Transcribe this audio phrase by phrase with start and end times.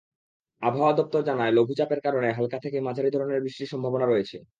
[0.61, 4.37] আবহাওয়া দপ্তর জানায়, লঘুচাপের কারণে হালকা থেকে মাঝারি ধরনের বৃষ্টির সম্ভাবনা রয়েছে।